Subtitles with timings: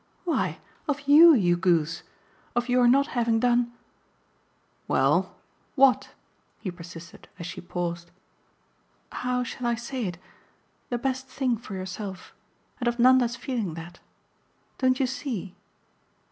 [0.23, 0.57] "Why,
[0.87, 2.01] of YOU, you goose.
[2.55, 3.71] Of your not having done"
[4.87, 5.35] "Well,
[5.75, 6.09] what?"
[6.59, 8.09] he persisted as she paused.
[9.11, 10.17] "How shall I say it?
[10.89, 12.33] The best thing for yourself.
[12.79, 13.99] And of Nanda's feeling that.
[14.79, 15.55] Don't you see?"